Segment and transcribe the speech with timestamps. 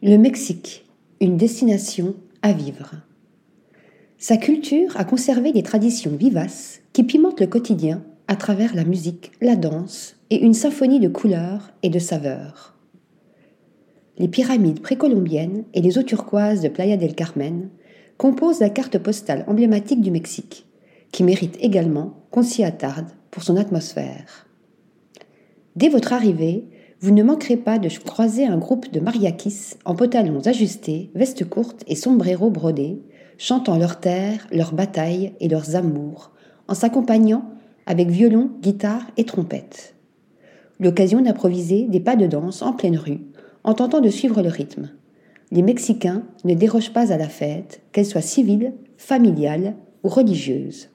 [0.00, 0.86] Le Mexique,
[1.20, 2.92] une destination à vivre.
[4.16, 9.32] Sa culture a conservé des traditions vivaces qui pimentent le quotidien à travers la musique,
[9.40, 12.76] la danse et une symphonie de couleurs et de saveurs.
[14.18, 17.68] Les pyramides précolombiennes et les eaux turquoises de Playa del Carmen
[18.18, 20.64] composent la carte postale emblématique du Mexique,
[21.10, 24.46] qui mérite également qu'on s'y attarde pour son atmosphère.
[25.74, 26.68] Dès votre arrivée,
[27.00, 31.84] vous ne manquerez pas de croiser un groupe de mariakis en pantalons ajustés, vestes courtes
[31.86, 33.00] et sombreros brodés,
[33.38, 36.32] chantant leurs terres, leurs batailles et leurs amours,
[36.66, 37.44] en s'accompagnant
[37.86, 39.94] avec violon, guitare et trompette.
[40.80, 43.20] L'occasion d'improviser des pas de danse en pleine rue,
[43.62, 44.90] en tentant de suivre le rythme.
[45.50, 50.90] Les Mexicains ne dérogent pas à la fête, qu'elle soit civile, familiale ou religieuse.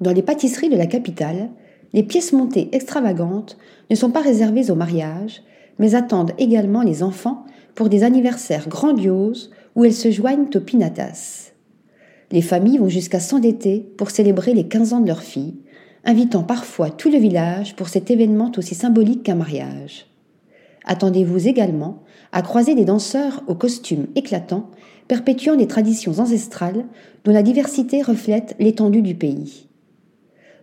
[0.00, 1.50] Dans les pâtisseries de la capitale,
[1.92, 3.56] les pièces montées extravagantes
[3.90, 5.42] ne sont pas réservées au mariage,
[5.78, 7.44] mais attendent également les enfants
[7.74, 11.52] pour des anniversaires grandioses où elles se joignent aux pinatas.
[12.30, 15.56] Les familles vont jusqu'à s'endetter pour célébrer les 15 ans de leur fille,
[16.04, 20.06] invitant parfois tout le village pour cet événement aussi symbolique qu'un mariage.
[20.84, 24.70] Attendez-vous également à croiser des danseurs aux costumes éclatants,
[25.08, 26.84] perpétuant des traditions ancestrales
[27.24, 29.69] dont la diversité reflète l'étendue du pays.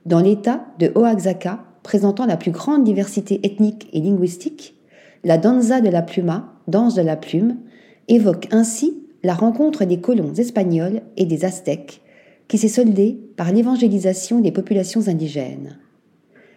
[0.07, 4.77] Dans l'État de Oaxaca, présentant la plus grande diversité ethnique et linguistique,
[5.25, 7.57] la danza de la pluma, danse de la plume,
[8.07, 12.01] évoque ainsi la rencontre des colons espagnols et des aztèques,
[12.47, 15.77] qui s'est soldée par l'évangélisation des populations indigènes.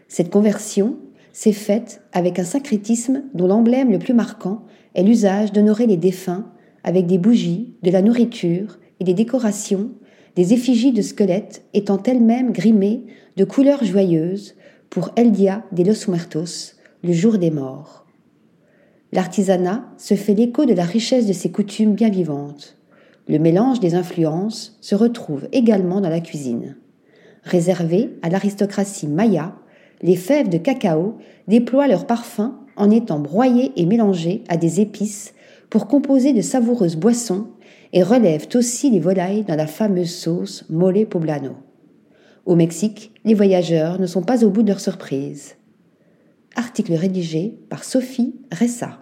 [0.06, 0.98] Cette conversion
[1.32, 4.62] s'est faite avec un syncrétisme dont l'emblème le plus marquant
[4.94, 6.46] est l'usage d'honorer les défunts
[6.84, 9.90] avec des bougies, de la nourriture et des décorations
[10.36, 13.05] des effigies de squelettes étant elles-mêmes grimées
[13.36, 14.55] de couleurs joyeuses
[14.89, 18.06] pour El Dia de los Muertos, le jour des morts.
[19.12, 22.77] L'artisanat se fait l'écho de la richesse de ses coutumes bien vivantes.
[23.28, 26.77] Le mélange des influences se retrouve également dans la cuisine.
[27.42, 29.57] Réservées à l'aristocratie maya,
[30.02, 31.17] les fèves de cacao
[31.48, 35.35] déploient leur parfum en étant broyées et mélangées à des épices
[35.70, 37.47] pour composer de savoureuses boissons
[37.92, 41.57] et relèvent aussi les volailles dans la fameuse sauce mole poblano.
[42.45, 45.57] Au Mexique, les voyageurs ne sont pas au bout de leur surprise.
[46.57, 48.98] Article rédigé par Sophie Ressa.